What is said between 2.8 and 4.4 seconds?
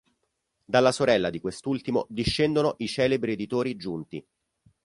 celebri editori Giunti.